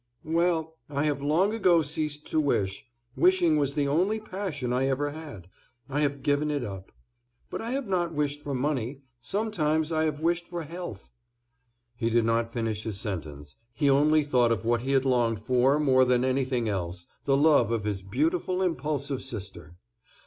[0.25, 5.11] "Well, I have long ago ceased to wish; wishing was the only passion I ever
[5.11, 5.47] had;
[5.87, 6.91] I have given it up.
[7.51, 11.11] But I have not wished for money; sometimes I have wished for health—"
[11.95, 15.79] He did not finish his sentence; he only thought of what he had longed for
[15.79, 19.75] more than anything else, the love of his beautiful, impulsive sister.